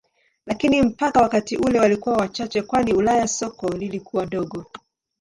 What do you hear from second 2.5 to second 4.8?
kwani Ulaya soko lilikuwa dogo.